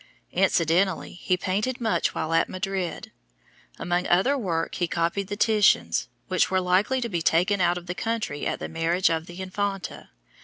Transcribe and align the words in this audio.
Incidentally 0.33 1.13
he 1.13 1.37
painted 1.37 1.79
much 1.79 2.15
while 2.15 2.33
at 2.33 2.49
Madrid. 2.49 3.11
Among 3.77 4.07
other 4.07 4.35
work 4.35 4.73
he 4.73 4.87
copied 4.87 5.27
the 5.27 5.37
Titians 5.37 6.07
which 6.27 6.49
were 6.49 6.59
likely 6.59 7.01
to 7.01 7.07
be 7.09 7.21
taken 7.21 7.61
out 7.61 7.77
of 7.77 7.85
the 7.85 7.93
country 7.93 8.47
at 8.47 8.57
the 8.57 8.67
marriage 8.67 9.11
of 9.11 9.27
the 9.27 9.39
Infanta. 9.39 10.09